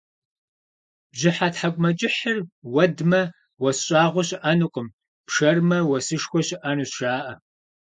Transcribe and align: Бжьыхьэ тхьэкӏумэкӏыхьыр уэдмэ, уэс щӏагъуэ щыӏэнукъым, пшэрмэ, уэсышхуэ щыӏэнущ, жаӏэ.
Бжьыхьэ 1.11 1.47
тхьэкӏумэкӏыхьыр 1.53 2.37
уэдмэ, 2.73 3.21
уэс 3.61 3.77
щӏагъуэ 3.87 4.23
щыӏэнукъым, 4.27 4.87
пшэрмэ, 5.27 5.77
уэсышхуэ 5.89 6.41
щыӏэнущ, 6.47 6.91
жаӏэ. 6.97 7.33